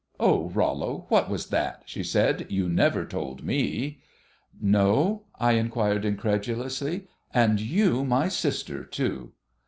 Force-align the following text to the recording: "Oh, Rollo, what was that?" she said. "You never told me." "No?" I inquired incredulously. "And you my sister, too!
"Oh, 0.19 0.49
Rollo, 0.49 1.05
what 1.09 1.29
was 1.29 1.49
that?" 1.49 1.83
she 1.85 2.01
said. 2.03 2.47
"You 2.49 2.67
never 2.67 3.05
told 3.05 3.43
me." 3.43 3.99
"No?" 4.59 5.25
I 5.39 5.51
inquired 5.51 6.05
incredulously. 6.05 7.03
"And 7.35 7.59
you 7.61 8.03
my 8.03 8.27
sister, 8.27 8.83
too! 8.83 9.33